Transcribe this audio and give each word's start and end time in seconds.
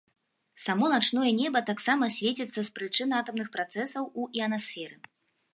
Само 0.67 0.87
начное 0.93 1.33
неба 1.41 1.61
таксама 1.69 2.09
свеціцца 2.17 2.59
з 2.71 2.73
прычын 2.79 3.15
атамных 3.21 3.47
працэсаў 3.57 4.03
у 4.23 4.29
іанасферы. 4.41 4.95